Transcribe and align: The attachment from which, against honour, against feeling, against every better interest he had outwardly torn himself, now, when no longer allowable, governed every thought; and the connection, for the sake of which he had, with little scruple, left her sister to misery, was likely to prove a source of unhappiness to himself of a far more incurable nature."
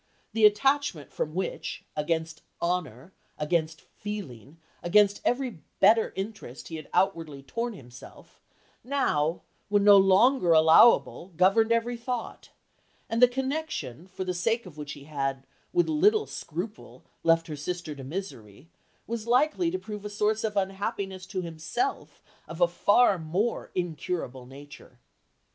The 0.33 0.47
attachment 0.47 1.11
from 1.13 1.35
which, 1.35 1.83
against 1.95 2.41
honour, 2.59 3.13
against 3.37 3.81
feeling, 3.81 4.57
against 4.81 5.21
every 5.23 5.59
better 5.79 6.11
interest 6.15 6.69
he 6.69 6.77
had 6.77 6.89
outwardly 6.91 7.43
torn 7.43 7.73
himself, 7.73 8.41
now, 8.83 9.43
when 9.69 9.83
no 9.83 9.97
longer 9.97 10.53
allowable, 10.53 11.33
governed 11.37 11.71
every 11.71 11.97
thought; 11.97 12.49
and 13.11 13.21
the 13.21 13.27
connection, 13.27 14.07
for 14.07 14.23
the 14.23 14.33
sake 14.33 14.65
of 14.65 14.75
which 14.75 14.93
he 14.93 15.03
had, 15.03 15.45
with 15.71 15.87
little 15.87 16.25
scruple, 16.25 17.03
left 17.21 17.45
her 17.45 17.55
sister 17.55 17.93
to 17.93 18.03
misery, 18.03 18.71
was 19.05 19.27
likely 19.27 19.69
to 19.69 19.77
prove 19.77 20.03
a 20.03 20.09
source 20.09 20.43
of 20.43 20.57
unhappiness 20.57 21.27
to 21.27 21.43
himself 21.43 22.23
of 22.47 22.59
a 22.59 22.67
far 22.67 23.19
more 23.19 23.69
incurable 23.75 24.47
nature." 24.47 24.97